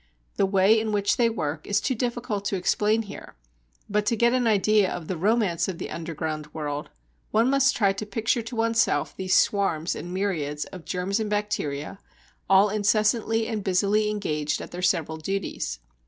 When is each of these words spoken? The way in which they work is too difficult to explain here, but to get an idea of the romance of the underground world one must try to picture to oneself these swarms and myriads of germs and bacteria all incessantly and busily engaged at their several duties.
The 0.37 0.47
way 0.47 0.79
in 0.81 0.91
which 0.91 1.17
they 1.17 1.29
work 1.29 1.67
is 1.67 1.79
too 1.79 1.93
difficult 1.93 2.43
to 2.45 2.55
explain 2.55 3.03
here, 3.03 3.35
but 3.87 4.03
to 4.07 4.15
get 4.15 4.33
an 4.33 4.47
idea 4.47 4.91
of 4.91 5.07
the 5.07 5.15
romance 5.15 5.67
of 5.67 5.77
the 5.77 5.91
underground 5.91 6.51
world 6.55 6.89
one 7.29 7.51
must 7.51 7.75
try 7.75 7.93
to 7.93 8.05
picture 8.07 8.41
to 8.41 8.55
oneself 8.55 9.15
these 9.15 9.37
swarms 9.37 9.93
and 9.95 10.11
myriads 10.11 10.65
of 10.65 10.85
germs 10.85 11.19
and 11.19 11.29
bacteria 11.29 11.99
all 12.49 12.69
incessantly 12.71 13.45
and 13.45 13.63
busily 13.63 14.09
engaged 14.09 14.59
at 14.59 14.71
their 14.71 14.81
several 14.81 15.17
duties. 15.19 15.77